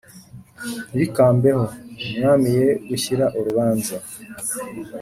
Ntibikambeho! 0.89 1.63
Umwami 2.13 2.47
ye 2.59 2.67
gushyira 2.87 3.25
urubanza 3.37 3.95